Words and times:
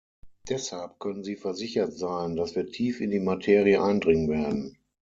Deshalb 0.49 0.97
können 0.97 1.23
Sie 1.23 1.35
versichert 1.35 1.93
sein, 1.95 2.35
dass 2.35 2.55
wir 2.55 2.65
tief 2.71 3.01
in 3.01 3.11
die 3.11 3.19
Materie 3.19 3.83
eindringen 3.83 4.29
werden. 4.29 4.77